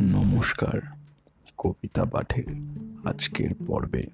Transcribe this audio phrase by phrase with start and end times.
[0.00, 0.80] নমস্কার,
[1.58, 2.44] কবিতা পাঠের
[3.04, 4.06] আজকের পর্বে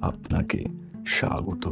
[0.00, 0.64] আপনাকে
[1.06, 1.64] স্বাগত।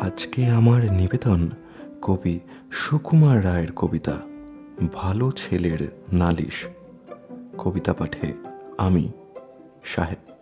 [0.00, 1.50] আজকে আমার নিবেদন
[2.02, 2.40] কবি
[2.72, 4.20] সুকুমার রায়ের কবিতা,
[4.92, 6.66] ভালো ছেলের নালিশ
[7.58, 8.32] কবিতা পাঠে
[8.78, 9.12] আমি
[9.84, 10.39] সাহেব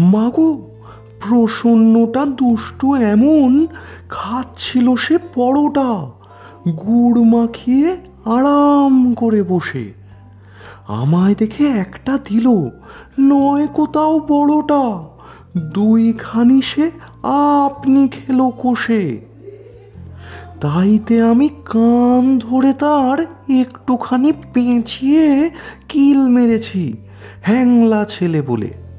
[0.00, 0.70] মাগো,
[1.20, 3.66] প্রসন্নটা দুষ্টু এমন,
[4.08, 6.06] খাচ্ছিল সে পরোটা,
[6.66, 9.92] গুড় মাখিয়ে আরাম করে বসে।
[10.88, 12.70] আমায় দেখে একটা দিল,
[13.20, 15.08] নয় কোথাও বড়টা,
[15.58, 16.90] দুইখানি সে
[17.64, 19.20] আপনি খেলো কষে।
[20.60, 25.50] তাইতে আমি কান ধরে তার একটুখানি পেঁচিয়ে
[25.88, 26.96] কিল মেরেছি,
[27.42, 28.89] হ্যাংলা ছেলে বলে।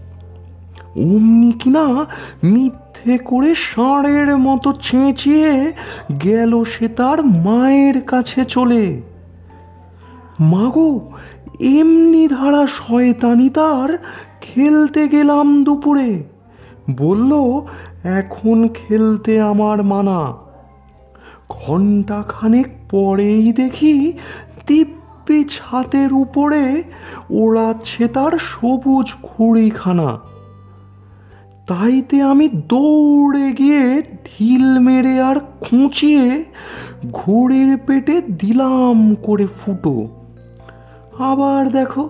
[0.96, 2.06] অমনি কিনা
[2.44, 5.74] মিথ্যে করে ষাঁড়ের মতো চেঁচিয়ে
[6.24, 9.02] গেল সে তার মায়ের কাছে চলে।
[10.40, 11.12] মাগো,
[11.60, 13.98] এমনি ধারা শয়তানি তার
[14.42, 16.24] খেলতে গেলাম দুপুরে।
[16.98, 17.62] বলল,
[18.04, 20.34] এখন খেলতে আমার মানা।
[21.50, 24.14] ঘণ্টা খানেক পরেই দেখি
[24.68, 26.84] দিব্যি ছাতের উপরে
[27.30, 30.31] ওড়াচ্ছে তার সবুজ ঘুড়িখানা
[31.72, 36.46] তাইতে আমি দৌড়ে গিয়ে ঢিল মেরে আর খুঁচিয়ে
[37.12, 40.08] ঘোড়ের পেটে দিলাম করে ফুটো।
[41.20, 42.10] আবার দেখো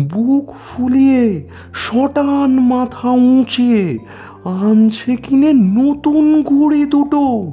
[0.00, 3.98] বুক ফুলিয়ে, শটান মাথা উঁচিয়ে,
[4.44, 7.52] আনছে কিনে নতুন ঘুড়ি দুটো।